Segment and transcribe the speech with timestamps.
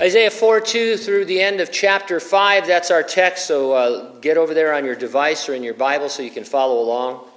[0.00, 3.46] Isaiah 4 2 through the end of chapter 5, that's our text.
[3.46, 6.44] So uh, get over there on your device or in your Bible so you can
[6.44, 7.28] follow along.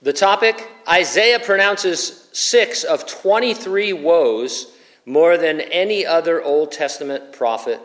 [0.00, 4.74] The topic Isaiah pronounces six of 23 woes,
[5.04, 7.80] more than any other Old Testament prophet.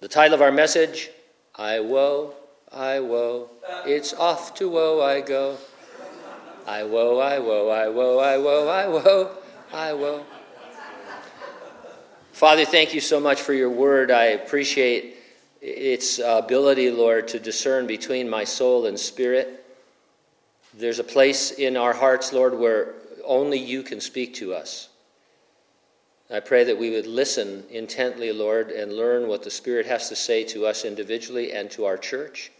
[0.00, 1.08] The title of our message
[1.54, 2.34] I woe,
[2.70, 3.48] I woe,
[3.86, 5.56] it's off to woe I go.
[6.66, 9.30] I woe, I woe, I woe, I woe, I woe,
[9.72, 10.24] I woe.
[12.40, 14.10] Father, thank you so much for your word.
[14.10, 15.16] I appreciate
[15.60, 19.62] its ability, Lord, to discern between my soul and spirit.
[20.72, 22.94] There's a place in our hearts, Lord, where
[23.26, 24.88] only you can speak to us.
[26.30, 30.16] I pray that we would listen intently, Lord, and learn what the Spirit has to
[30.16, 32.50] say to us individually and to our church.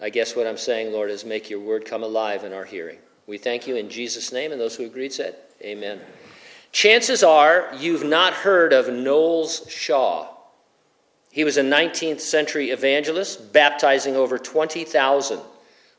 [0.00, 2.98] I guess what I'm saying, Lord, is make your word come alive in our hearing.
[3.26, 6.00] We thank you in Jesus' name, and those who agreed said, Amen.
[6.78, 10.28] Chances are you've not heard of Knowles Shaw.
[11.32, 15.40] He was a 19th century evangelist, baptizing over 20,000.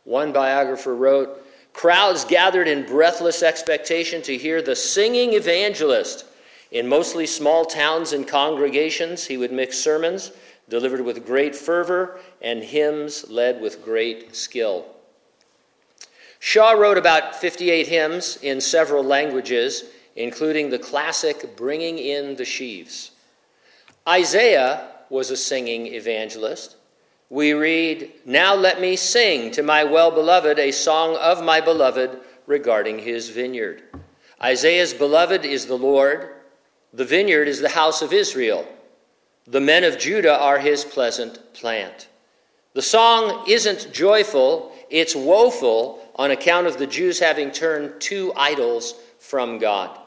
[0.06, 6.24] One biographer wrote Crowds gathered in breathless expectation to hear the singing evangelist.
[6.72, 10.32] In mostly small towns and congregations, he would mix sermons
[10.70, 14.86] delivered with great fervor and hymns led with great skill.
[16.40, 19.84] Shaw wrote about 58 hymns in several languages
[20.20, 23.12] including the classic Bringing in the Sheaves.
[24.08, 26.76] Isaiah was a singing evangelist.
[27.30, 32.20] We read, Now let me sing to my well beloved a song of my beloved
[32.48, 33.82] regarding his vineyard.
[34.44, 36.36] Isaiah's beloved is the Lord,
[36.92, 38.68] the vineyard is the house of Israel.
[39.48, 42.10] The men of Judah are his pleasant plant.
[42.74, 48.96] The song isn't joyful, it's woeful on account of the Jews having turned to idols
[49.20, 49.99] from God.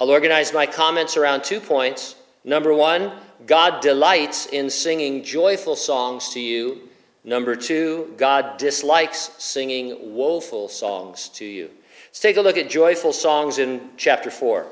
[0.00, 2.14] I'll organize my comments around two points.
[2.42, 3.12] Number one,
[3.46, 6.88] God delights in singing joyful songs to you.
[7.22, 11.70] Number two, God dislikes singing woeful songs to you.
[12.08, 14.66] Let's take a look at joyful songs in chapter 4.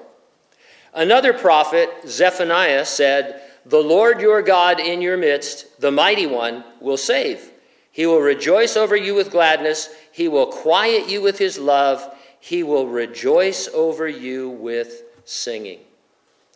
[0.94, 6.96] Another prophet, Zephaniah, said, The Lord your God in your midst, the mighty one, will
[6.96, 7.50] save.
[7.92, 9.94] He will rejoice over you with gladness.
[10.10, 12.16] He will quiet you with his love.
[12.40, 15.80] He will rejoice over you with singing.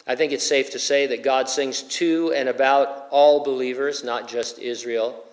[0.07, 4.29] I think it's safe to say that God sings to and about all believers, not
[4.29, 5.25] just Israel.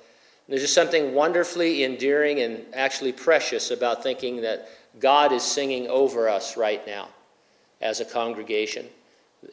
[0.48, 4.68] There's just something wonderfully endearing and actually precious about thinking that
[5.00, 7.10] God is singing over us right now
[7.82, 8.88] as a congregation.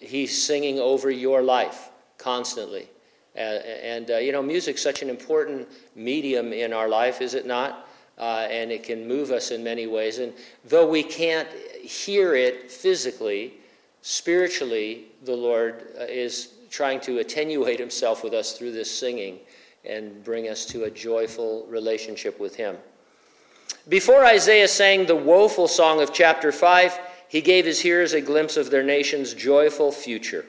[0.01, 2.89] He's singing over your life constantly.
[3.35, 7.87] And, uh, you know, music's such an important medium in our life, is it not?
[8.19, 10.19] Uh, and it can move us in many ways.
[10.19, 10.33] And
[10.65, 11.49] though we can't
[11.83, 13.55] hear it physically,
[14.06, 19.41] spiritually, the Lord uh, is trying to attenuate himself with us through this singing
[19.84, 22.77] and bring us to a joyful relationship with him.
[23.89, 28.56] Before Isaiah sang the woeful song of chapter 5, he gave his hearers a glimpse
[28.56, 30.45] of their nation's joyful future.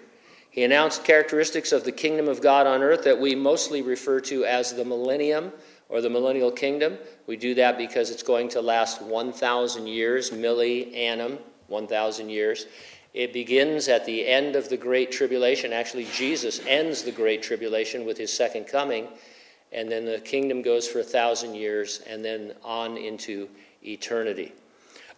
[0.52, 4.46] He announced characteristics of the kingdom of God on earth that we mostly refer to
[4.46, 5.52] as the millennium
[5.90, 7.00] or the millennial kingdom.
[7.26, 12.66] We do that because it's going to last 1,000 years, milli annum, 1,000 years.
[13.18, 15.74] It begins at the end of the Great Tribulation.
[15.74, 19.08] Actually, Jesus ends the Great Tribulation with his second coming,
[19.72, 23.50] and then the kingdom goes for a thousand years and then on into
[23.84, 24.54] eternity.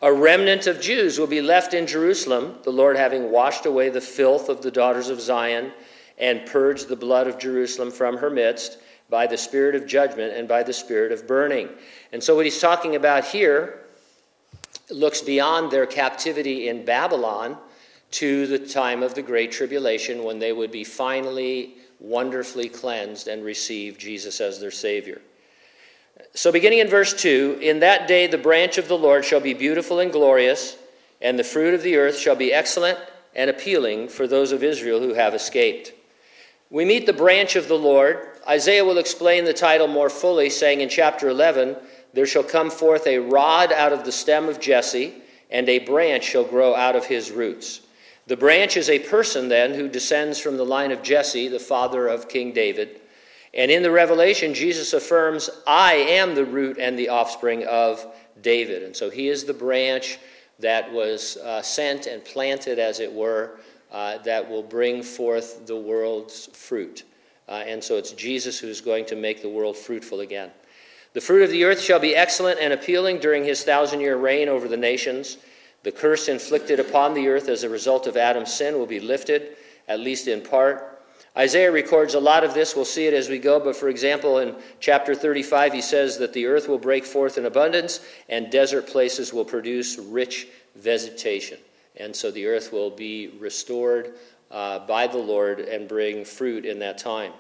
[0.02, 4.00] A remnant of Jews will be left in Jerusalem, the Lord having washed away the
[4.00, 5.74] filth of the daughters of Zion
[6.18, 8.78] and purged the blood of Jerusalem from her midst
[9.10, 11.68] by the spirit of judgment and by the spirit of burning.
[12.14, 13.82] And so, what he's talking about here
[14.90, 17.58] looks beyond their captivity in Babylon
[18.12, 23.44] to the time of the Great Tribulation when they would be finally wonderfully cleansed and
[23.44, 25.22] receive Jesus as their Savior.
[26.34, 29.54] So, beginning in verse 2 In that day the branch of the Lord shall be
[29.54, 30.78] beautiful and glorious,
[31.22, 32.98] and the fruit of the earth shall be excellent
[33.36, 35.94] and appealing for those of Israel who have escaped.
[36.70, 38.28] We meet the branch of the Lord.
[38.48, 41.76] Isaiah will explain the title more fully, saying in chapter 11,
[42.14, 45.16] There shall come forth a rod out of the stem of Jesse,
[45.50, 47.82] and a branch shall grow out of his roots.
[48.30, 52.08] The branch is a person, then, who descends from the line of Jesse, the father
[52.08, 53.02] of King David.
[53.56, 58.06] And in the Revelation, Jesus affirms, I am the root and the offspring of
[58.44, 58.84] David.
[58.84, 60.20] And so he is the branch
[60.60, 63.62] that was uh, sent and planted, as it were,
[63.92, 67.06] uh, that will bring forth the world's fruit.
[67.48, 70.52] Uh, and so it's Jesus who's going to make the world fruitful again.
[71.14, 74.50] The fruit of the earth shall be excellent and appealing during his thousand year reign
[74.50, 75.38] over the nations.
[75.84, 79.56] The curse inflicted upon the earth as a result of Adam's sin will be lifted,
[79.88, 81.02] at least in part.
[81.38, 82.76] Isaiah records a lot of this.
[82.76, 83.60] We'll see it as we go.
[83.60, 87.46] But for example, in chapter 35, he says that the earth will break forth in
[87.46, 91.60] abundance and desert places will produce rich vegetation.
[91.98, 94.16] And so the earth will be restored
[94.52, 97.34] uh, by the Lord and bring fruit in that time.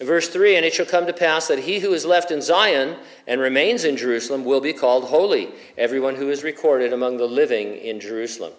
[0.00, 2.40] In verse 3, and it shall come to pass that he who is left in
[2.40, 7.26] Zion and remains in Jerusalem will be called holy, everyone who is recorded among the
[7.26, 8.54] living in Jerusalem.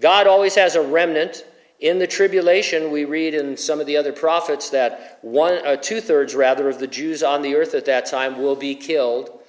[0.00, 1.44] God always has a remnant.
[1.80, 6.00] In the tribulation, we read in some of the other prophets that one, uh, two
[6.00, 9.40] thirds rather of the Jews on the earth at that time will be killed,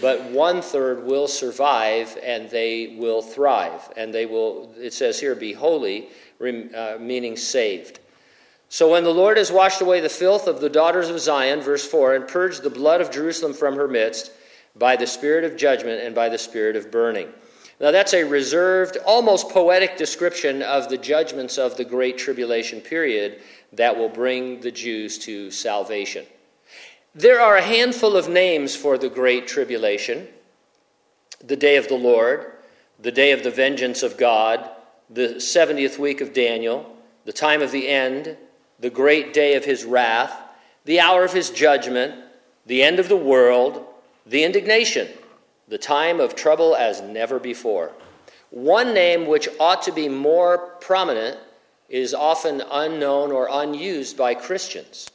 [0.00, 3.92] but one third will survive and they will thrive.
[3.96, 6.08] And they will, it says here, be holy,
[6.40, 8.00] uh, meaning saved.
[8.74, 11.86] So when the Lord has washed away the filth of the daughters of Zion, verse
[11.86, 14.32] 4, and purged the blood of Jerusalem from her midst
[14.74, 17.28] by the spirit of judgment and by the spirit of burning.
[17.78, 23.42] Now, that's a reserved, almost poetic description of the judgments of the Great Tribulation period
[23.74, 26.26] that will bring the Jews to salvation.
[27.14, 30.26] There are a handful of names for the Great Tribulation
[31.44, 32.54] the day of the Lord,
[32.98, 34.68] the day of the vengeance of God,
[35.08, 36.92] the 70th week of Daniel,
[37.24, 38.36] the time of the end,
[38.78, 40.36] the great day of his wrath,
[40.84, 42.14] the hour of his judgment,
[42.66, 43.86] the end of the world,
[44.26, 45.08] the indignation,
[45.68, 47.92] the time of trouble as never before.
[48.50, 51.38] One name which ought to be more prominent
[51.88, 55.10] is often unknown or unused by Christians.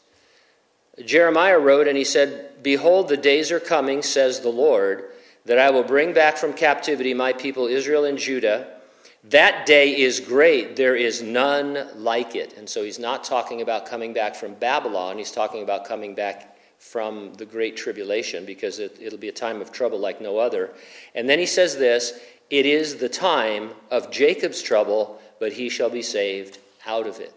[1.05, 5.05] Jeremiah wrote, and he said, Behold, the days are coming, says the Lord,
[5.45, 8.78] that I will bring back from captivity my people Israel and Judah
[9.25, 10.75] that day is great.
[10.75, 12.57] There is none like it.
[12.57, 15.17] And so he's not talking about coming back from Babylon.
[15.17, 19.61] He's talking about coming back from the great tribulation because it, will be a time
[19.61, 20.71] of trouble like no other.
[21.13, 22.19] And then he says this
[22.49, 27.33] It is the time of Jacob's trouble, but he shall be saved out of it.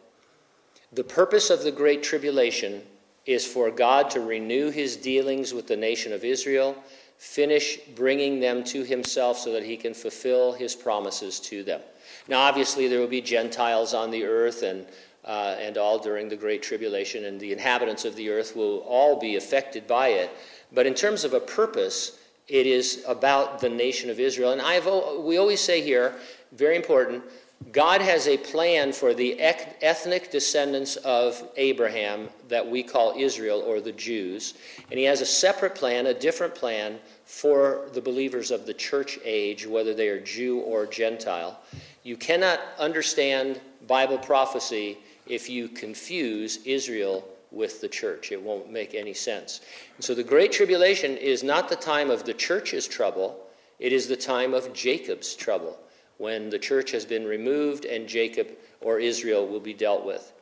[0.93, 2.83] The purpose of the great tribulation
[3.27, 6.77] is for God to renew his dealings with the nation of Israel
[7.23, 11.81] finish bringing them to himself so that he can fulfill his promises to them.
[12.27, 14.85] Now, obviously, there will be Gentiles on the earth and,
[15.25, 19.21] uh, and all during the Great Tribulation, and the inhabitants of the earth will all
[19.21, 20.31] be affected by it.
[20.73, 24.51] But in terms of a purpose, it is about the nation of Israel.
[24.51, 24.87] And I've,
[25.21, 26.17] we always say here,
[26.51, 27.23] very important,
[27.71, 33.81] God has a plan for the ethnic descendants of Abraham that we call Israel or
[33.81, 34.55] the Jews.
[34.91, 39.19] And he has a separate plan, a different plan for the believers of the church
[39.25, 41.61] age, whether they are Jew or Gentile.
[42.03, 48.33] You cannot understand Bible prophecy if you confuse Israel with the church.
[48.33, 49.61] It won't make any sense.
[49.97, 53.39] And so the Great Tribulation is not the time of the church's trouble,
[53.79, 55.79] it is the time of Jacob's trouble
[56.23, 58.47] when the church has been removed and Jacob
[58.81, 60.33] or Israel will be dealt with.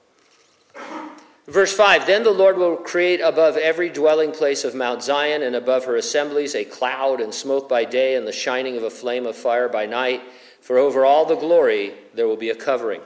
[1.46, 5.56] Verse 5 Then the Lord will create above every dwelling place of Mount Zion and
[5.56, 9.24] above her assemblies a cloud and smoke by day and the shining of a flame
[9.24, 10.20] of fire by night.
[10.60, 13.00] For over all the glory there will be a covering.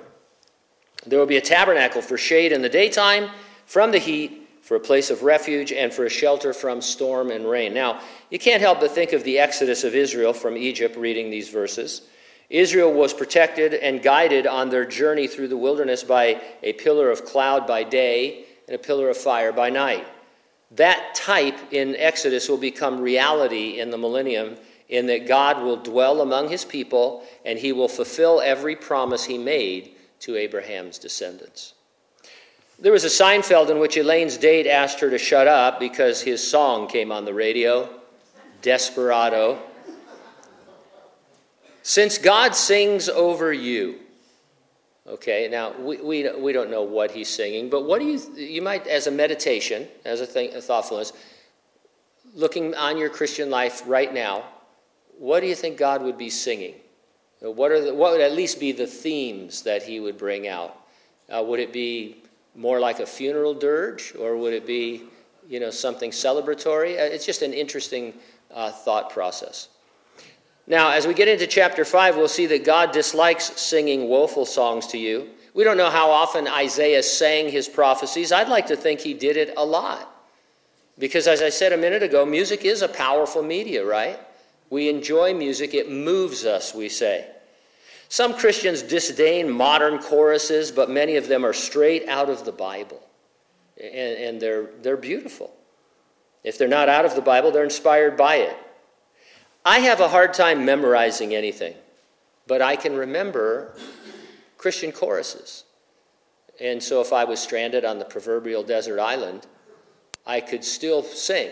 [1.06, 3.30] There will be a tabernacle for shade in the daytime
[3.66, 7.48] from the heat, for a place of refuge, and for a shelter from storm and
[7.48, 7.72] rain.
[7.72, 8.00] Now,
[8.30, 12.02] you can't help but think of the exodus of Israel from Egypt reading these verses.
[12.50, 17.24] Israel was protected and guided on their journey through the wilderness by a pillar of
[17.24, 20.06] cloud by day and a pillar of fire by night.
[20.72, 24.56] That type in Exodus will become reality in the millennium,
[24.88, 29.38] in that God will dwell among his people and he will fulfill every promise he
[29.38, 31.74] made to Abraham's descendants.
[32.78, 36.46] There was a Seinfeld in which Elaine's date asked her to shut up because his
[36.46, 37.88] song came on the radio,
[38.62, 39.58] Desperado.
[41.86, 43.96] Since God sings over you,
[45.06, 48.62] okay, now we, we, we don't know what he's singing, but what do you, you
[48.62, 51.12] might, as a meditation, as a, thing, a thoughtfulness,
[52.34, 54.44] looking on your Christian life right now,
[55.18, 56.74] what do you think God would be singing?
[57.40, 60.74] What, are the, what would at least be the themes that he would bring out?
[61.28, 62.16] Uh, would it be
[62.54, 65.02] more like a funeral dirge, or would it be,
[65.46, 66.94] you know, something celebratory?
[66.94, 68.14] Uh, it's just an interesting
[68.54, 69.68] uh, thought process.
[70.66, 74.86] Now, as we get into chapter 5, we'll see that God dislikes singing woeful songs
[74.88, 75.28] to you.
[75.52, 78.32] We don't know how often Isaiah sang his prophecies.
[78.32, 80.10] I'd like to think he did it a lot.
[80.98, 84.18] Because, as I said a minute ago, music is a powerful media, right?
[84.70, 87.28] We enjoy music, it moves us, we say.
[88.08, 93.02] Some Christians disdain modern choruses, but many of them are straight out of the Bible.
[93.76, 95.52] And, and they're, they're beautiful.
[96.42, 98.56] If they're not out of the Bible, they're inspired by it.
[99.64, 101.74] I have a hard time memorizing anything,
[102.46, 103.76] but I can remember
[104.58, 105.64] Christian choruses.
[106.60, 109.46] And so if I was stranded on the proverbial desert island,
[110.26, 111.50] I could still sing.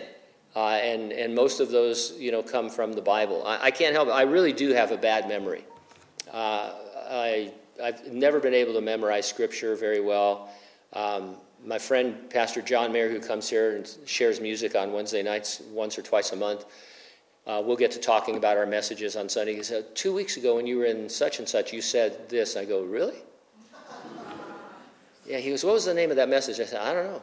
[0.55, 3.43] Uh, and, and most of those, you know, come from the Bible.
[3.45, 4.11] I, I can't help it.
[4.11, 5.65] I really do have a bad memory.
[6.31, 6.73] Uh,
[7.09, 7.51] I,
[7.83, 10.49] I've never been able to memorize Scripture very well.
[10.93, 15.61] Um, my friend, Pastor John Mayer, who comes here and shares music on Wednesday nights
[15.71, 16.65] once or twice a month,
[17.45, 19.55] uh, we'll get to talking about our messages on Sunday.
[19.55, 22.55] He said, Two weeks ago, when you were in such and such, you said this.
[22.55, 23.17] I go, Really?
[25.25, 26.59] yeah, he goes, What was the name of that message?
[26.59, 27.21] I said, I don't know.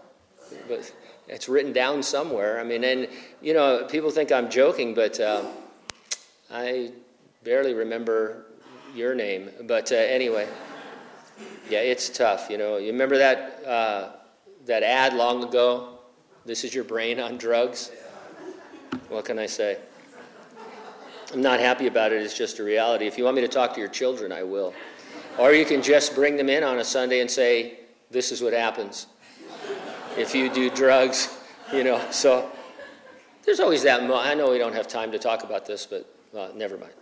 [0.68, 0.92] But
[1.26, 2.60] it's written down somewhere.
[2.60, 3.08] I mean, and,
[3.40, 5.44] you know, people think I'm joking, but uh,
[6.50, 6.92] I
[7.44, 8.46] barely remember
[8.94, 9.50] your name.
[9.62, 10.48] But uh, anyway,
[11.70, 12.50] yeah, it's tough.
[12.50, 14.08] You know, you remember that, uh,
[14.66, 15.98] that ad long ago?
[16.44, 17.90] This is your brain on drugs?
[19.08, 19.78] What can I say?
[21.32, 22.22] I'm not happy about it.
[22.22, 23.06] It's just a reality.
[23.06, 24.74] If you want me to talk to your children, I will.
[25.38, 27.78] Or you can just bring them in on a Sunday and say,
[28.10, 29.06] This is what happens
[30.16, 31.38] if you do drugs,
[31.72, 32.04] you know.
[32.10, 32.50] So
[33.44, 34.04] there's always that.
[34.04, 36.92] Mo- I know we don't have time to talk about this, but uh, never mind.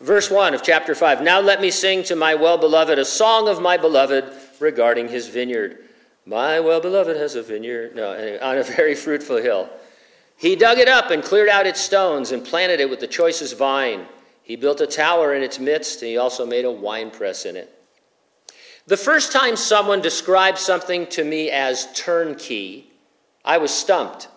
[0.00, 3.48] Verse 1 of chapter 5 Now let me sing to my well beloved a song
[3.48, 5.88] of my beloved regarding his vineyard.
[6.24, 9.68] My well beloved has a vineyard no, on a very fruitful hill.
[10.38, 13.58] He dug it up and cleared out its stones and planted it with the choicest
[13.58, 14.06] vine.
[14.42, 17.74] He built a tower in its midst, and he also made a winepress in it.
[18.86, 22.88] The first time someone described something to me as turnkey,
[23.44, 24.28] I was stumped.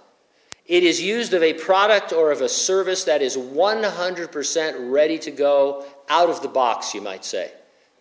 [0.65, 5.29] It is used of a product or of a service that is 100% ready to
[5.29, 7.51] go out of the box, you might say.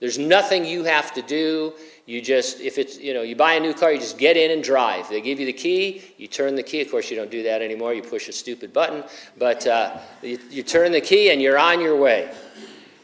[0.00, 1.74] There's nothing you have to do.
[2.06, 4.50] You just, if it's, you know, you buy a new car, you just get in
[4.50, 5.08] and drive.
[5.08, 6.80] They give you the key, you turn the key.
[6.80, 7.92] Of course, you don't do that anymore.
[7.92, 9.04] You push a stupid button,
[9.38, 12.32] but uh, you, you, turn the key and you're on your way.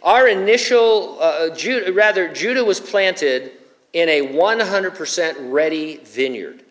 [0.03, 3.53] Our initial, uh, Judah, rather, Judah was planted
[3.93, 6.65] in a 100% ready vineyard.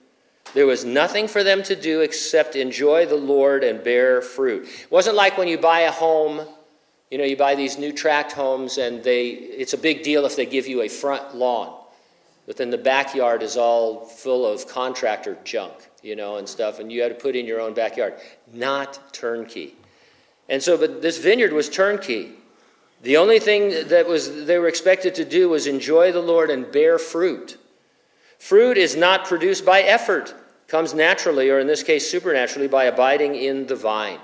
[0.53, 4.67] There was nothing for them to do except enjoy the Lord and bear fruit.
[4.67, 6.47] It wasn't like when you buy a home
[7.11, 10.35] you know, you buy these new tract homes, and they, it's a big deal if
[10.35, 11.81] they give you a front lawn.
[12.47, 16.91] But then the backyard is all full of contractor junk, you know, and stuff, and
[16.91, 18.15] you had to put in your own backyard.
[18.53, 19.75] Not turnkey.
[20.49, 22.33] And so, but this vineyard was turnkey.
[23.01, 26.71] The only thing that was they were expected to do was enjoy the Lord and
[26.71, 27.57] bear fruit.
[28.39, 30.35] Fruit is not produced by effort,
[30.67, 34.19] comes naturally, or in this case, supernaturally, by abiding in the vine.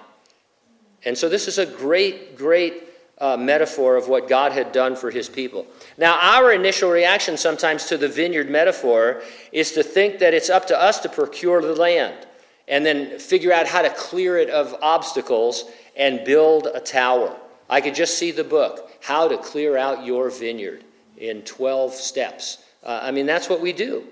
[1.06, 2.84] And so this is a great, great
[3.18, 5.68] uh, metaphor of what God had done for his people.
[5.98, 10.66] Now, our initial reaction sometimes to the vineyard metaphor is to think that it's up
[10.68, 12.28] to us to procure the land
[12.68, 15.66] and then figure out how to clear it of obstacles
[15.96, 17.36] and build a tower.
[17.70, 20.84] I could just see the book, How to Clear Out Your Vineyard,
[21.18, 22.64] in 12 steps.
[22.84, 24.06] Uh, I mean, that's what we do.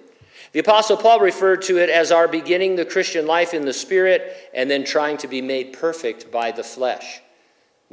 [0.51, 4.35] The Apostle Paul referred to it as our beginning the Christian life in the Spirit
[4.53, 7.21] and then trying to be made perfect by the flesh.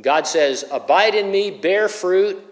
[0.01, 2.43] God says, Abide in me, bear fruit.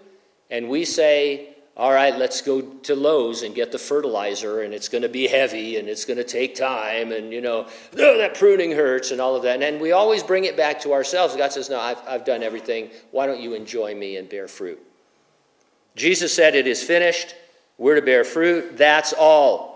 [0.51, 4.89] And we say, All right, let's go to Lowe's and get the fertilizer, and it's
[4.89, 8.35] going to be heavy and it's going to take time, and you know, oh, that
[8.35, 9.61] pruning hurts and all of that.
[9.61, 11.35] And we always bring it back to ourselves.
[11.35, 12.91] God says, No, I've, I've done everything.
[13.09, 14.79] Why don't you enjoy me and bear fruit?
[15.95, 17.35] Jesus said, It is finished.
[17.77, 18.77] We're to bear fruit.
[18.77, 19.74] That's all.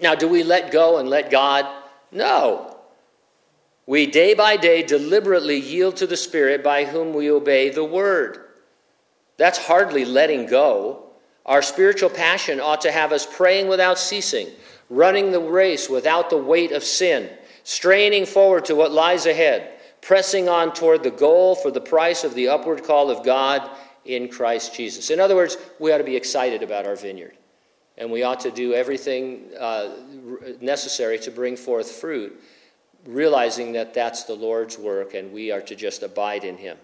[0.00, 1.66] Now, do we let go and let God?
[2.12, 2.76] No.
[3.86, 8.38] We day by day deliberately yield to the Spirit by whom we obey the Word.
[9.36, 11.06] That's hardly letting go.
[11.46, 14.48] Our spiritual passion ought to have us praying without ceasing,
[14.88, 17.30] running the race without the weight of sin,
[17.64, 22.34] straining forward to what lies ahead, pressing on toward the goal for the price of
[22.34, 23.68] the upward call of God
[24.04, 25.10] in Christ Jesus.
[25.10, 27.36] In other words, we ought to be excited about our vineyard
[27.98, 29.90] and we ought to do everything uh,
[30.60, 32.40] necessary to bring forth fruit,
[33.06, 36.76] realizing that that's the Lord's work and we are to just abide in Him.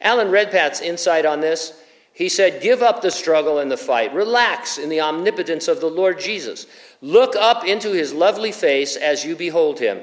[0.00, 1.80] Alan Redpath's insight on this
[2.12, 4.12] he said, Give up the struggle and the fight.
[4.12, 6.66] Relax in the omnipotence of the Lord Jesus.
[7.00, 10.00] Look up into his lovely face as you behold him.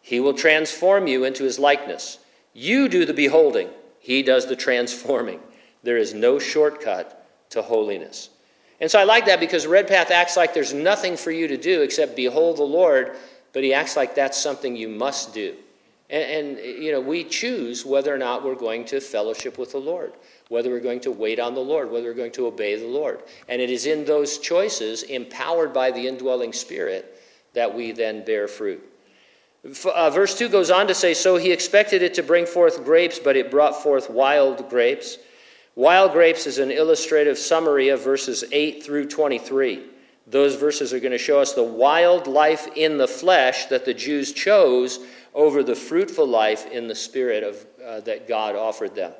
[0.00, 2.18] He will transform you into his likeness.
[2.54, 5.40] You do the beholding, he does the transforming.
[5.82, 8.30] There is no shortcut to holiness.
[8.80, 11.82] And so I like that because Redpath acts like there's nothing for you to do
[11.82, 13.16] except behold the Lord,
[13.52, 15.56] but he acts like that's something you must do.
[16.10, 19.78] And, and, you know, we choose whether or not we're going to fellowship with the
[19.78, 20.12] Lord,
[20.48, 23.22] whether we're going to wait on the Lord, whether we're going to obey the Lord.
[23.48, 27.20] And it is in those choices, empowered by the indwelling Spirit,
[27.52, 28.82] that we then bear fruit.
[29.92, 33.18] Uh, verse 2 goes on to say, So he expected it to bring forth grapes,
[33.18, 35.18] but it brought forth wild grapes.
[35.78, 39.84] Wild grapes is an illustrative summary of verses 8 through 23.
[40.26, 43.94] Those verses are going to show us the wild life in the flesh that the
[43.94, 44.98] Jews chose
[45.34, 49.12] over the fruitful life in the spirit of, uh, that God offered them.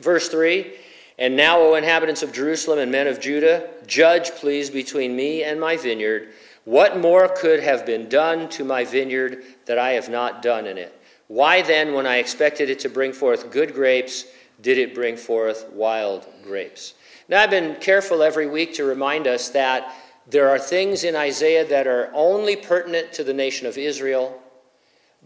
[0.00, 0.70] Verse 3
[1.16, 5.58] And now, O inhabitants of Jerusalem and men of Judah, judge, please, between me and
[5.58, 6.28] my vineyard.
[6.66, 10.76] What more could have been done to my vineyard that I have not done in
[10.76, 10.94] it?
[11.28, 14.26] Why then, when I expected it to bring forth good grapes,
[14.60, 16.94] did it bring forth wild grapes.
[17.28, 19.94] Now, I've been careful every week to remind us that
[20.26, 24.40] there are things in Isaiah that are only pertinent to the nation of Israel,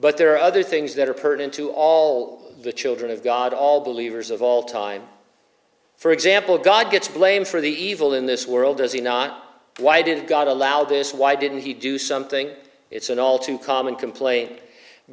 [0.01, 3.81] but there are other things that are pertinent to all the children of God, all
[3.81, 5.03] believers of all time.
[5.97, 9.61] For example, God gets blamed for the evil in this world, does he not?
[9.79, 11.15] Why did God allow this?
[11.15, 12.51] Why didn't he do something?
[12.91, 14.61] It's an all too common complaint.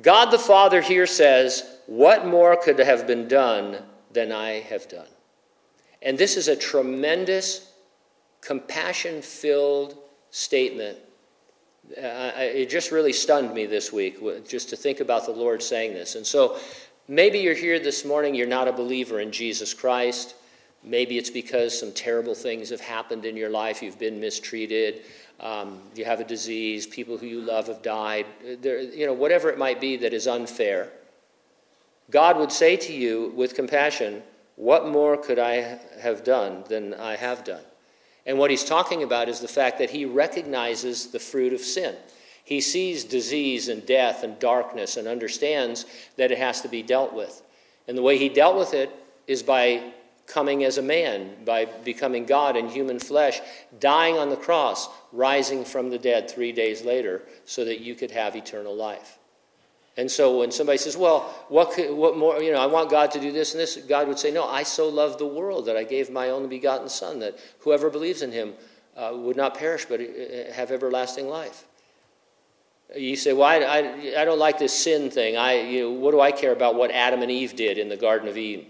[0.02, 5.08] God the Father here says, What more could have been done than I have done.
[6.02, 7.72] And this is a tremendous,
[8.42, 9.98] compassion filled
[10.32, 10.98] statement.
[11.98, 15.94] Uh, it just really stunned me this week just to think about the Lord saying
[15.94, 16.16] this.
[16.16, 16.58] And so
[17.08, 20.36] maybe you're here this morning, you're not a believer in Jesus Christ.
[20.84, 25.02] Maybe it's because some terrible things have happened in your life, you've been mistreated.
[25.42, 28.26] Um, you have a disease, people who you love have died,
[28.60, 30.92] there, you know, whatever it might be that is unfair.
[32.10, 34.24] God would say to you with compassion,
[34.56, 37.64] What more could I have done than I have done?
[38.26, 41.96] And what he's talking about is the fact that he recognizes the fruit of sin.
[42.44, 45.86] He sees disease and death and darkness and understands
[46.18, 47.44] that it has to be dealt with.
[47.88, 48.92] And the way he dealt with it
[49.28, 49.94] is by
[50.26, 53.40] coming as a man, by becoming God in human flesh,
[53.80, 58.12] dying on the cross, rising from the dead three days later, so that you could
[58.12, 59.19] have eternal life.
[59.98, 63.12] And so when somebody says, well, what, could, what more, you know, I want God
[63.12, 65.76] to do this and this, God would say, no, I so love the world that
[65.76, 68.54] I gave my only begotten Son, that whoever believes in him
[68.96, 71.66] uh, would not perish but uh, have everlasting life.
[72.96, 75.38] You say, well, I, I, I don't like this sin thing.
[75.38, 77.98] I, you know, what do I care about what Adam and Eve did in the
[77.98, 78.66] Garden of Eden?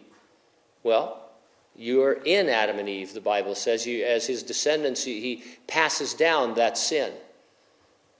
[0.84, 1.30] Well,
[1.76, 3.86] you are in Adam and Eve, the Bible says.
[3.86, 7.14] You, as his descendants, he passes down that sin.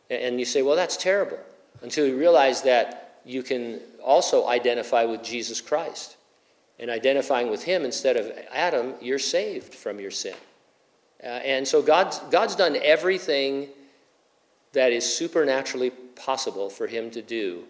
[0.10, 1.40] And you say, well, that's terrible
[1.82, 6.18] until you realize that you can also identify with Jesus Christ.
[6.80, 10.36] And identifying with him instead of Adam, you're saved from your sin.
[11.22, 13.68] Uh, and so God's, God's done everything
[14.72, 17.64] that is supernaturally possible for him to do.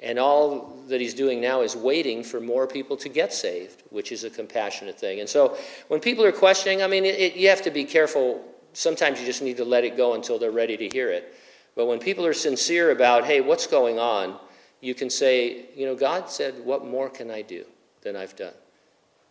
[0.00, 4.12] And all that he's doing now is waiting for more people to get saved, which
[4.12, 5.20] is a compassionate thing.
[5.20, 5.56] And so
[5.88, 8.42] when people are questioning, I mean, it, it, you have to be careful.
[8.72, 11.34] Sometimes you just need to let it go until they're ready to hear it.
[11.76, 14.38] But when people are sincere about, hey, what's going on,
[14.80, 17.64] you can say, you know, God said, what more can I do
[18.02, 18.54] than I've done?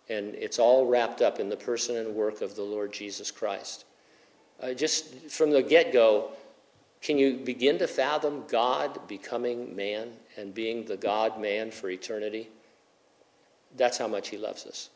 [0.10, 3.86] And it's all wrapped up in the person and work of the Lord Jesus Christ.
[4.62, 6.32] Uh, just from the get go,
[7.02, 12.50] can you begin to fathom God becoming man and being the God man for eternity?
[13.78, 14.90] That's how much He loves us.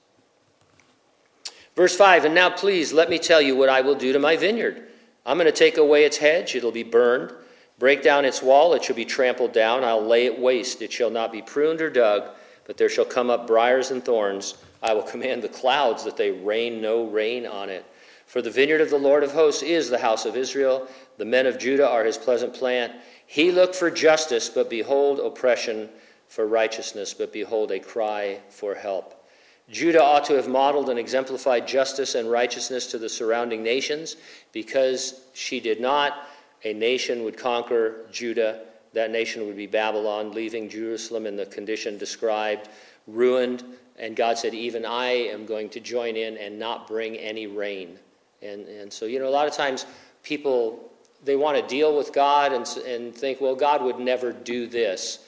[1.75, 4.36] Verse 5 And now, please, let me tell you what I will do to my
[4.36, 4.89] vineyard.
[5.26, 7.34] I'm going to take away its hedge, it'll be burned.
[7.80, 9.84] Break down its wall, it shall be trampled down.
[9.84, 10.82] I'll lay it waste.
[10.82, 12.30] It shall not be pruned or dug,
[12.66, 14.56] but there shall come up briers and thorns.
[14.82, 17.86] I will command the clouds that they rain no rain on it.
[18.26, 20.88] For the vineyard of the Lord of hosts is the house of Israel.
[21.18, 22.94] The men of Judah are his pleasant plant.
[23.26, 25.90] He looked for justice, but behold oppression,
[26.28, 29.23] for righteousness, but behold a cry for help.
[29.69, 34.17] Judah ought to have modeled and exemplified justice and righteousness to the surrounding nations.
[34.52, 36.28] Because she did not,
[36.63, 38.62] a nation would conquer Judah.
[38.93, 42.69] That nation would be Babylon, leaving Jerusalem in the condition described,
[43.08, 43.63] ruined.
[43.97, 47.97] And God said, Even I am going to join in and not bring any rain.
[48.41, 49.86] And, and so, you know, a lot of times
[50.23, 50.91] people,
[51.23, 55.19] they want to deal with God and, and think, well, God would never do this.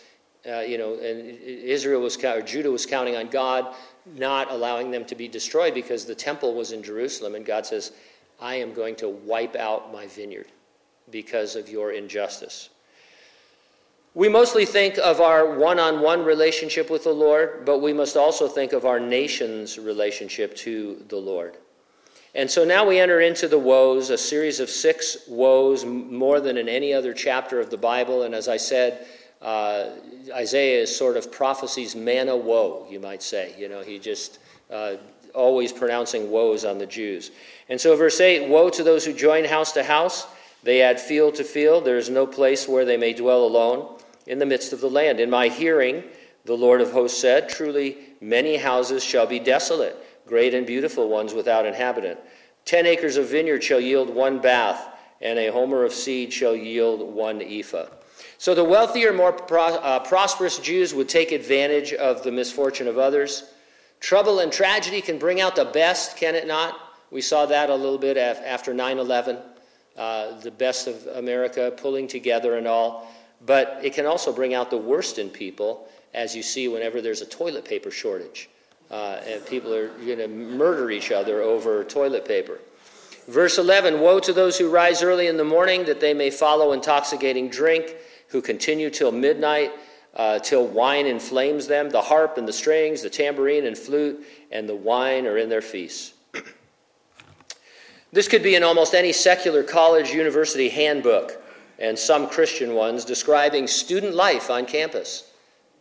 [0.48, 3.74] Uh, you know, and Israel was, or Judah was counting on God
[4.06, 7.92] not allowing them to be destroyed because the temple was in Jerusalem, and God says,
[8.40, 10.48] I am going to wipe out my vineyard
[11.12, 12.70] because of your injustice.
[14.14, 18.16] We mostly think of our one on one relationship with the Lord, but we must
[18.16, 21.58] also think of our nation's relationship to the Lord.
[22.34, 26.58] And so now we enter into the woes, a series of six woes, more than
[26.58, 28.24] in any other chapter of the Bible.
[28.24, 29.06] And as I said,
[29.42, 29.90] uh,
[30.34, 33.54] Isaiah is sort of prophecy's manna woe, you might say.
[33.58, 34.40] You know, he just
[34.72, 34.96] uh,
[35.34, 37.32] always pronouncing woes on the Jews.
[37.70, 40.28] And so, verse 8 Woe to those who join house to house,
[40.64, 41.86] they add field to field.
[41.86, 45.20] There is no place where they may dwell alone in the midst of the land.
[45.20, 46.04] In my hearing,
[46.46, 49.96] the Lord of hosts said, Truly, many houses shall be desolate,
[50.26, 52.20] great and beautiful ones without inhabitant.
[52.66, 54.88] Ten acres of vineyard shall yield one bath,
[55.22, 57.88] and a homer of seed shall yield one ephah.
[58.38, 62.98] So the wealthier, more pro- uh, prosperous Jews would take advantage of the misfortune of
[62.98, 63.52] others.
[64.00, 66.80] Trouble and tragedy can bring out the best, can it not?
[67.12, 69.38] We saw that a little bit after 9 11,
[69.96, 73.12] uh, the best of America pulling together and all.
[73.46, 77.22] But it can also bring out the worst in people, as you see whenever there's
[77.22, 78.50] a toilet paper shortage.
[78.92, 82.60] Uh, and people are going to murder each other over toilet paper.
[83.28, 86.74] Verse 11 Woe to those who rise early in the morning that they may follow
[86.74, 87.96] intoxicating drink,
[88.28, 89.72] who continue till midnight,
[90.16, 91.90] uh, till wine inflames them.
[91.90, 95.62] The harp and the strings, the tambourine and flute, and the wine are in their
[95.62, 96.14] feasts.
[98.12, 101.42] this could be in almost any secular college, university handbook,
[101.80, 105.32] and some Christian ones describing student life on campus.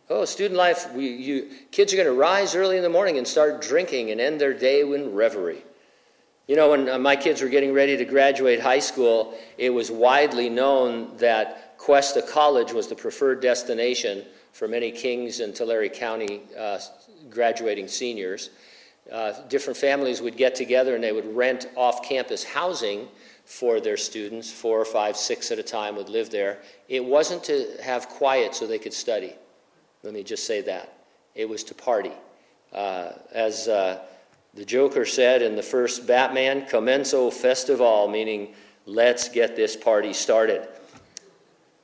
[0.09, 3.27] Oh, student life, we, you, kids are going to rise early in the morning and
[3.27, 5.63] start drinking and end their day in reverie.
[6.47, 9.89] You know, when uh, my kids were getting ready to graduate high school, it was
[9.89, 16.41] widely known that Cuesta College was the preferred destination for many Kings and Tulare County
[16.57, 16.79] uh,
[17.29, 18.49] graduating seniors.
[19.11, 23.07] Uh, different families would get together and they would rent off campus housing
[23.45, 24.51] for their students.
[24.51, 26.59] four or five, six at a time would live there.
[26.89, 29.33] It wasn't to have quiet so they could study.
[30.01, 30.97] Let me just say that.
[31.35, 32.13] It was to party.
[32.73, 33.99] Uh, as uh,
[34.53, 40.13] the Joker said in the first Batman, commence au festival, meaning let's get this party
[40.13, 40.67] started.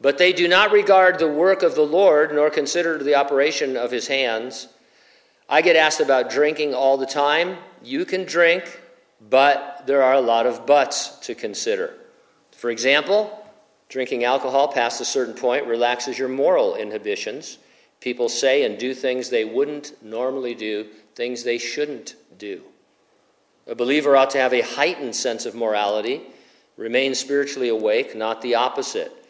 [0.01, 3.91] But they do not regard the work of the Lord, nor consider the operation of
[3.91, 4.67] his hands.
[5.47, 7.57] I get asked about drinking all the time.
[7.83, 8.81] You can drink,
[9.29, 11.93] but there are a lot of buts to consider.
[12.51, 13.45] For example,
[13.89, 17.59] drinking alcohol past a certain point relaxes your moral inhibitions.
[17.99, 22.61] People say and do things they wouldn't normally do, things they shouldn't do.
[23.67, 26.23] A believer ought to have a heightened sense of morality,
[26.77, 29.20] remain spiritually awake, not the opposite.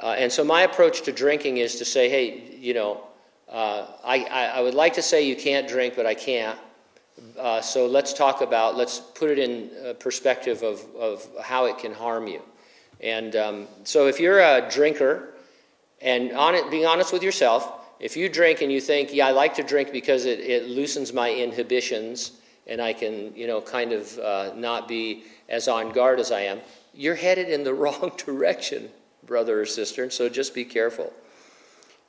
[0.00, 3.04] Uh, and so, my approach to drinking is to say, hey, you know,
[3.48, 4.24] uh, I,
[4.54, 6.58] I, would like to say you can't drink, but I can't.
[7.38, 11.92] Uh, so, let's talk about, let's put it in perspective of, of how it can
[11.92, 12.40] harm you.
[13.00, 15.34] And um, so, if you're a drinker,
[16.00, 19.30] and on it, being honest with yourself, if you drink and you think, yeah, I
[19.30, 22.32] like to drink because it, it loosens my inhibitions
[22.66, 26.40] and I can, you know, kind of uh, not be as on guard as I
[26.42, 26.60] am,
[26.92, 28.88] you're headed in the wrong direction,
[29.26, 31.12] brother or sister, so just be careful.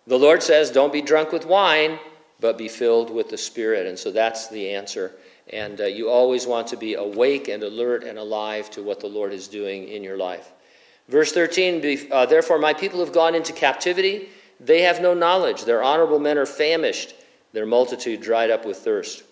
[0.07, 1.99] The Lord says, don't be drunk with wine,
[2.39, 3.87] but be filled with the Spirit.
[3.87, 5.13] And so that's the answer.
[5.51, 9.07] And uh, you always want to be awake and alert and alive to what the
[9.07, 10.51] Lord is doing in your life.
[11.07, 15.65] Verse 13 uh, Therefore, my people have gone into captivity they have no knowledge.
[15.65, 17.15] Their honorable men are famished,
[17.51, 19.23] their multitude dried up with thirst.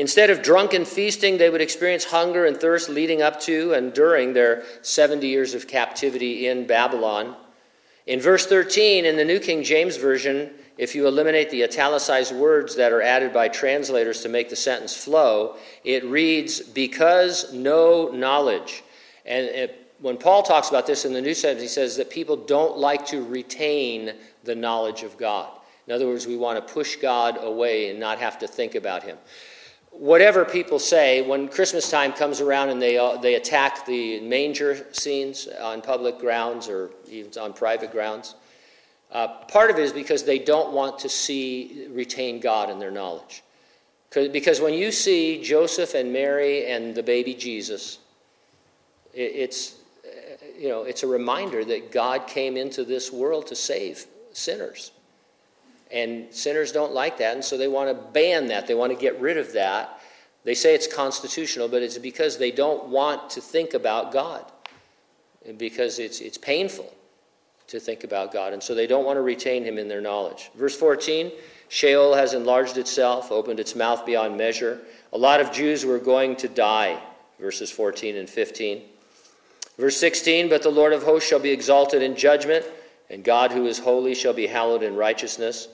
[0.00, 4.32] Instead of drunken feasting, they would experience hunger and thirst leading up to and during
[4.32, 7.36] their 70 years of captivity in Babylon.
[8.06, 12.74] In verse 13, in the New King James Version, if you eliminate the italicized words
[12.76, 18.82] that are added by translators to make the sentence flow, it reads, Because no knowledge.
[19.26, 22.36] And it, when Paul talks about this in the New Testament, he says that people
[22.36, 25.50] don't like to retain the knowledge of God.
[25.86, 29.02] In other words, we want to push God away and not have to think about
[29.02, 29.18] him.
[29.90, 34.86] Whatever people say, when Christmas time comes around and they, uh, they attack the manger
[34.92, 38.34] scenes on public grounds or even on private grounds,
[39.12, 42.92] uh, part of it is because they don't want to see, retain God in their
[42.92, 43.42] knowledge.
[44.10, 47.98] Because when you see Joseph and Mary and the baby Jesus,
[49.14, 49.76] it's,
[50.58, 54.92] you know, it's a reminder that God came into this world to save sinners.
[55.92, 58.66] And sinners don't like that, and so they want to ban that.
[58.66, 60.00] They want to get rid of that.
[60.44, 64.50] They say it's constitutional, but it's because they don't want to think about God.
[65.46, 66.92] And because it's, it's painful
[67.68, 68.52] to think about God.
[68.52, 70.50] And so they don't want to retain him in their knowledge.
[70.54, 71.32] Verse 14
[71.68, 74.80] Sheol has enlarged itself, opened its mouth beyond measure.
[75.12, 77.00] A lot of Jews were going to die,
[77.38, 78.82] verses 14 and 15.
[79.78, 82.66] Verse 16 But the Lord of hosts shall be exalted in judgment,
[83.08, 85.68] and God who is holy shall be hallowed in righteousness.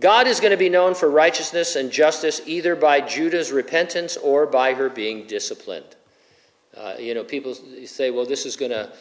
[0.00, 4.46] God is going to be known for righteousness and justice either by Judah's repentance or
[4.46, 5.96] by her being disciplined.
[6.76, 7.54] Uh, you know, people
[7.86, 8.92] say, well, this is going to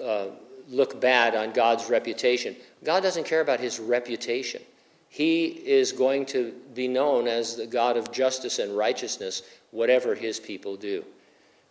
[0.00, 0.26] uh,
[0.68, 2.54] look bad on God's reputation.
[2.84, 4.62] God doesn't care about his reputation.
[5.08, 10.38] He is going to be known as the God of justice and righteousness, whatever his
[10.38, 11.04] people do.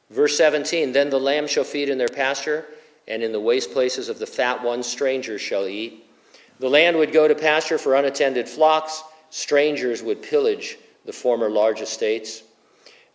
[0.10, 2.66] Verse 17 Then the lamb shall feed in their pasture,
[3.08, 6.06] and in the waste places of the fat ones strangers shall eat.
[6.60, 11.82] The land would go to pasture for unattended flocks, strangers would pillage the former large
[11.82, 12.44] estates.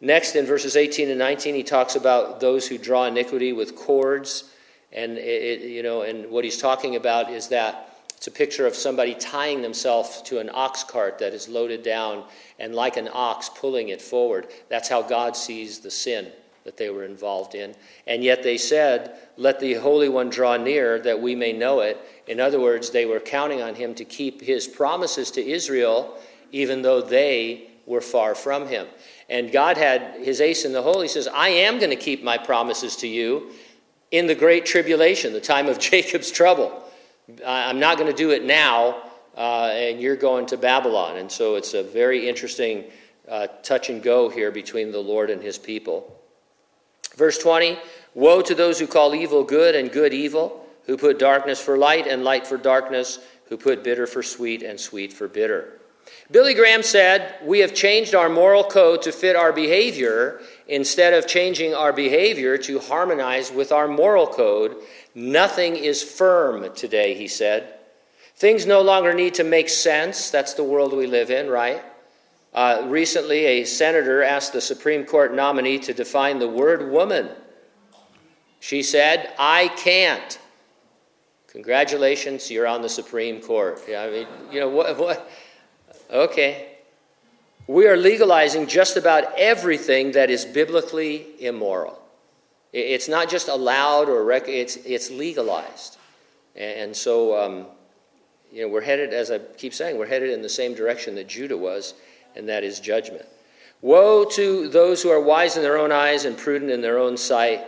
[0.00, 4.50] Next, in verses 18 and 19, he talks about those who draw iniquity with cords.
[4.92, 8.74] And, it, you know, and what he's talking about is that it's a picture of
[8.74, 12.24] somebody tying themselves to an ox cart that is loaded down
[12.58, 14.48] and like an ox pulling it forward.
[14.68, 16.32] That's how God sees the sin
[16.68, 17.74] that they were involved in.
[18.06, 21.98] And yet they said, Let the Holy One draw near that we may know it.
[22.26, 26.18] In other words, they were counting on him to keep his promises to Israel,
[26.52, 28.86] even though they were far from him.
[29.30, 31.00] And God had his ace in the hole.
[31.00, 33.50] He says, I am going to keep my promises to you
[34.10, 36.82] in the great tribulation, the time of Jacob's trouble.
[37.46, 39.04] I'm not going to do it now,
[39.38, 41.16] uh, and you're going to Babylon.
[41.16, 42.84] And so it's a very interesting
[43.26, 46.17] uh, touch and go here between the Lord and his people.
[47.18, 47.76] Verse 20
[48.14, 52.06] Woe to those who call evil good and good evil, who put darkness for light
[52.06, 55.74] and light for darkness, who put bitter for sweet and sweet for bitter.
[56.30, 61.26] Billy Graham said, We have changed our moral code to fit our behavior instead of
[61.26, 64.76] changing our behavior to harmonize with our moral code.
[65.14, 67.74] Nothing is firm today, he said.
[68.36, 70.30] Things no longer need to make sense.
[70.30, 71.82] That's the world we live in, right?
[72.58, 77.28] Uh, recently, a senator asked the Supreme Court nominee to define the word woman.
[78.58, 80.40] She said, I can't.
[81.46, 83.80] Congratulations, you're on the Supreme Court.
[83.88, 85.30] Yeah, I mean, you know, what, what
[86.10, 86.78] Okay.
[87.68, 92.02] We are legalizing just about everything that is biblically immoral.
[92.72, 95.96] It's not just allowed or rec- it's, it's legalized.
[96.56, 97.66] And so, um,
[98.50, 101.28] you know, we're headed, as I keep saying, we're headed in the same direction that
[101.28, 101.94] Judah was,
[102.36, 103.26] and that is judgment.
[103.80, 107.16] Woe to those who are wise in their own eyes and prudent in their own
[107.16, 107.64] sight.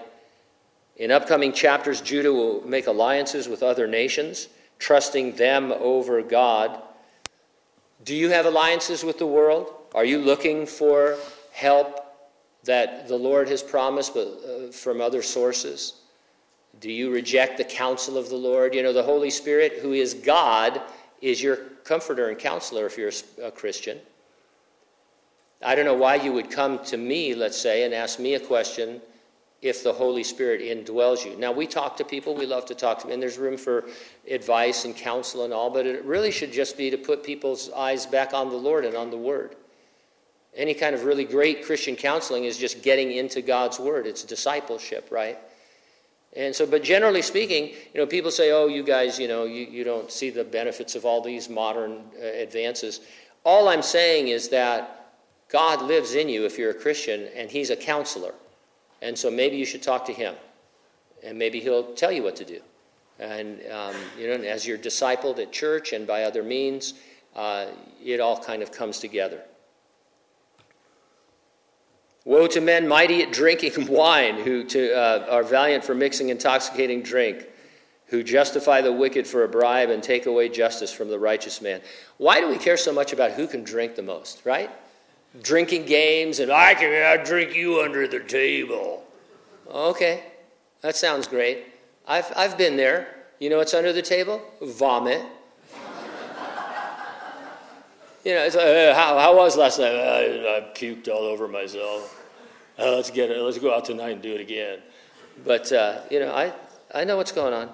[0.96, 6.83] In upcoming chapters, Judah will make alliances with other nations, trusting them over God.
[8.05, 9.73] Do you have alliances with the world?
[9.94, 11.16] Are you looking for
[11.53, 12.07] help
[12.64, 15.94] that the Lord has promised but uh, from other sources?
[16.81, 18.75] Do you reject the counsel of the Lord?
[18.75, 20.81] You know, the Holy Spirit, who is God,
[21.20, 23.99] is your comforter and counselor if you're a Christian.
[25.62, 28.40] I don't know why you would come to me, let's say, and ask me a
[28.40, 29.01] question
[29.62, 31.37] if the Holy Spirit indwells you.
[31.37, 33.85] Now, we talk to people, we love to talk to them, and there's room for
[34.31, 38.07] advice and counsel and all, but it really should just be to put people's eyes
[38.07, 39.57] back on the Lord and on the Word.
[40.57, 45.09] Any kind of really great Christian counseling is just getting into God's Word, it's discipleship,
[45.11, 45.38] right?
[46.35, 49.66] And so, but generally speaking, you know, people say, oh, you guys, you know, you,
[49.66, 53.01] you don't see the benefits of all these modern uh, advances.
[53.44, 54.99] All I'm saying is that
[55.50, 58.34] God lives in you if you're a Christian, and He's a counselor.
[59.02, 60.34] And so maybe you should talk to him,
[61.22, 62.60] and maybe he'll tell you what to do.
[63.18, 66.94] And um, you know, as you're discipled at church and by other means,
[67.34, 67.66] uh,
[68.02, 69.42] it all kind of comes together.
[72.24, 77.02] Woe to men mighty at drinking wine, who to, uh, are valiant for mixing intoxicating
[77.02, 77.46] drink,
[78.06, 81.80] who justify the wicked for a bribe and take away justice from the righteous man.
[82.18, 84.70] Why do we care so much about who can drink the most, right?
[85.43, 89.05] Drinking games, and I can I drink you under the table.
[89.69, 90.25] Okay,
[90.81, 91.66] that sounds great.
[92.07, 93.14] I've, I've been there.
[93.38, 94.43] You know what's under the table?
[94.61, 95.21] Vomit.
[98.25, 99.95] you know, it's like, uh, how, how was last night?
[99.95, 102.16] I, I puked all over myself.
[102.79, 103.40] Uh, let's get it.
[103.40, 104.81] Let's go out tonight and do it again.
[105.45, 106.53] But uh, you know, I
[106.93, 107.71] I know what's going on.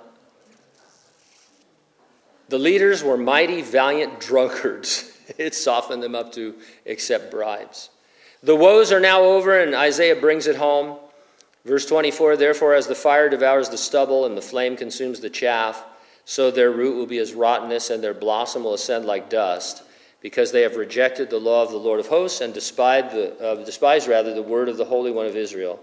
[2.49, 5.13] The leaders were mighty, valiant drunkards.
[5.39, 6.55] it softened them up to
[6.87, 7.91] accept bribes.
[8.43, 10.99] The woes are now over, and Isaiah brings it home.
[11.65, 15.85] Verse 24 Therefore, as the fire devours the stubble and the flame consumes the chaff,
[16.25, 19.83] so their root will be as rottenness, and their blossom will ascend like dust,
[20.21, 23.65] because they have rejected the law of the Lord of hosts and despised, the, uh,
[23.65, 25.81] despised rather the word of the Holy One of Israel.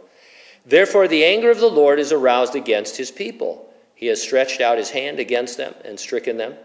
[0.66, 3.70] Therefore, the anger of the Lord is aroused against his people.
[3.96, 6.56] He has stretched out his hand against them and stricken them.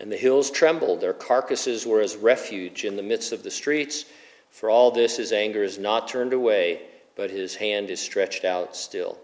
[0.00, 4.06] And the hills trembled, their carcasses were as refuge in the midst of the streets.
[4.48, 6.80] For all this, his anger is not turned away,
[7.16, 9.18] but his hand is stretched out still.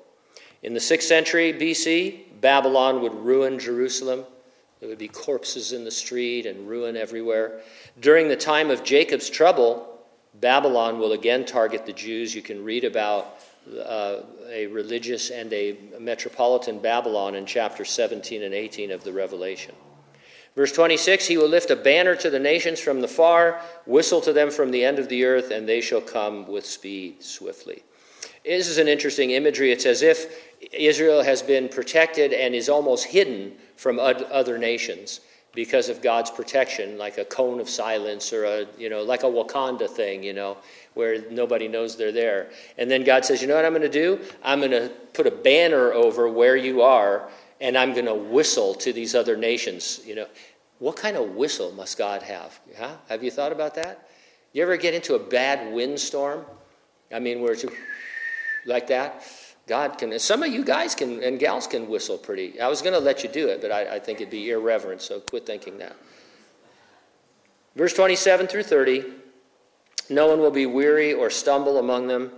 [0.62, 4.26] In the 6th century BC, Babylon would ruin Jerusalem.
[4.80, 7.62] There would be corpses in the street and ruin everywhere.
[8.00, 9.98] During the time of Jacob's trouble,
[10.34, 12.34] Babylon will again target the Jews.
[12.34, 13.38] You can read about
[13.82, 19.74] uh, a religious and a metropolitan Babylon in chapter 17 and 18 of the Revelation.
[20.56, 24.32] Verse 26 He will lift a banner to the nations from the far, whistle to
[24.32, 27.82] them from the end of the earth, and they shall come with speed swiftly.
[28.44, 29.70] This is an interesting imagery.
[29.70, 35.20] It's as if Israel has been protected and is almost hidden from other nations.
[35.56, 39.26] because of God's protection, like a cone of silence or a, you know, like a
[39.26, 40.58] Wakanda thing, you know,
[40.94, 42.50] where nobody knows they're there.
[42.78, 44.20] And then God says, you know what I'm going to do?
[44.44, 48.74] I'm going to put a banner over where you are, and I'm going to whistle
[48.74, 50.00] to these other nations.
[50.04, 50.26] You know,
[50.78, 52.58] what kind of whistle must God have?
[52.76, 52.96] Huh?
[53.08, 54.08] Have you thought about that?
[54.52, 56.44] You ever get into a bad windstorm?
[57.12, 57.64] I mean, where it's
[58.64, 59.24] like that?
[59.66, 62.60] God can, some of you guys can and gals can whistle pretty.
[62.60, 65.02] I was going to let you do it, but I, I think it'd be irreverent,
[65.02, 65.96] so quit thinking that.
[67.74, 69.04] Verse 27 through 30
[70.08, 72.30] No one will be weary or stumble among them.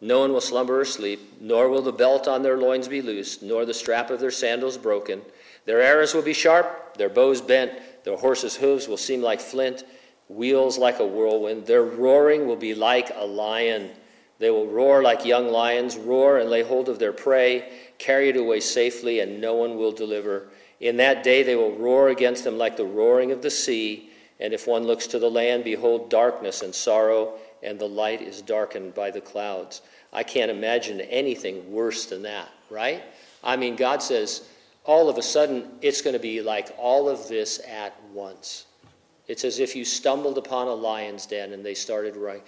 [0.00, 3.42] No one will slumber or sleep, nor will the belt on their loins be loosed,
[3.42, 5.20] nor the strap of their sandals broken.
[5.66, 7.72] Their arrows will be sharp, their bows bent,
[8.04, 9.84] their horses' hooves will seem like flint,
[10.28, 11.66] wheels like a whirlwind.
[11.66, 13.90] Their roaring will be like a lion.
[14.38, 18.36] They will roar like young lions, roar and lay hold of their prey, carry it
[18.36, 20.48] away safely, and no one will deliver.
[20.80, 24.08] In that day they will roar against them like the roaring of the sea.
[24.38, 28.42] And if one looks to the land, behold, darkness and sorrow, and the light is
[28.42, 29.82] darkened by the clouds.
[30.12, 33.02] I can't imagine anything worse than that, right?
[33.42, 34.48] I mean, God says,
[34.84, 38.66] all of a sudden, it's going to be like all of this at once.
[39.28, 42.42] It's as if you stumbled upon a lion's den and they started roaring.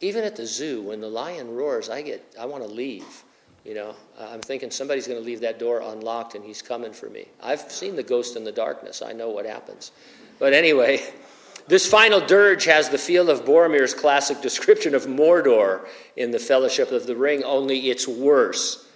[0.00, 3.22] Even at the zoo, when the lion roars, I get, I want to leave.
[3.64, 7.08] You know, I'm thinking somebody's going to leave that door unlocked and he's coming for
[7.08, 7.28] me.
[7.40, 9.02] I've seen the ghost in the darkness.
[9.02, 9.92] I know what happens.
[10.40, 11.00] But anyway,
[11.68, 16.90] this final dirge has the feel of Boromir's classic description of Mordor in the Fellowship
[16.90, 18.88] of the Ring, only it's worse.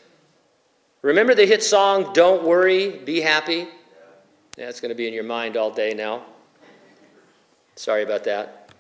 [1.03, 3.69] Remember the hit song, Don't Worry, Be Happy?
[4.57, 6.25] Yeah, it's going to be in your mind all day now.
[7.77, 8.71] Sorry about that.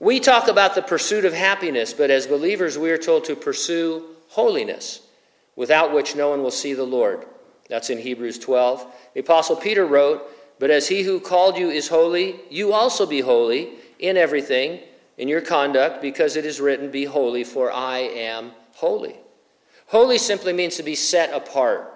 [0.00, 4.04] We talk about the pursuit of happiness, but as believers, we are told to pursue
[4.28, 5.02] holiness,
[5.56, 7.26] without which no one will see the Lord.
[7.68, 8.86] That's in Hebrews 12.
[9.14, 10.26] The Apostle Peter wrote,
[10.60, 14.80] But as he who called you is holy, you also be holy in everything,
[15.16, 19.16] in your conduct, because it is written, Be holy, for I am holy.
[19.86, 21.90] Holy simply means to be set apart.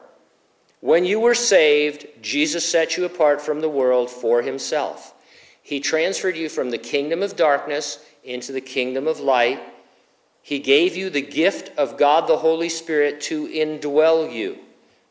[0.80, 5.14] When you were saved, Jesus set you apart from the world for himself.
[5.62, 9.60] He transferred you from the kingdom of darkness into the kingdom of light.
[10.40, 14.58] He gave you the gift of God the Holy Spirit to indwell you.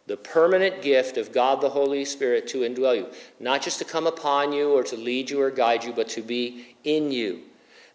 [0.06, 3.08] The permanent gift of God the Holy Spirit to indwell you.
[3.40, 6.22] Not just to come upon you or to lead you or guide you, but to
[6.22, 7.42] be in you.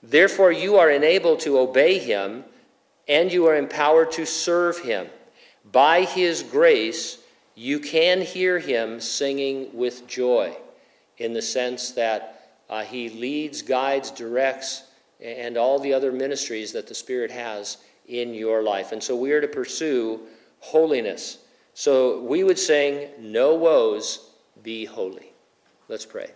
[0.03, 2.44] Therefore, you are enabled to obey Him
[3.09, 5.09] and you are empowered to serve Him.
[5.71, 7.18] By His grace,
[7.55, 10.57] you can hear Him singing with joy
[11.18, 12.38] in the sense that
[12.71, 14.85] uh, he leads, guides, directs,
[15.21, 18.92] and all the other ministries that the Spirit has in your life.
[18.92, 20.21] And so we are to pursue
[20.61, 21.38] holiness.
[21.79, 24.31] So we would sing, No woes,
[24.64, 25.31] be holy.
[25.87, 26.33] Let's pray.